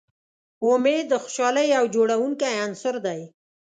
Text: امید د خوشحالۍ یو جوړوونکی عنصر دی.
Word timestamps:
امید 0.69 1.05
د 1.09 1.13
خوشحالۍ 1.23 1.67
یو 1.75 1.85
جوړوونکی 1.95 2.51
عنصر 2.65 2.95
دی. 3.05 3.21